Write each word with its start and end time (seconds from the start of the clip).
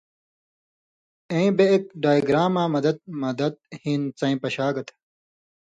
ایں 1.31 1.49
بےایک 1.57 1.83
ڈائگراماں 2.01 2.67
مدَت 2.73 2.97
(مدد) 3.21 3.53
ہِن 3.81 4.01
څَیں 4.17 4.37
پشاگ 4.41 4.75
تھہ 4.85 4.93